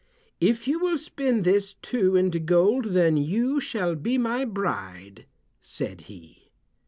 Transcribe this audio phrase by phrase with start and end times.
[0.39, 5.27] "If you will spin this, too, into gold, then you shall be my bride,"
[5.61, 6.49] said he.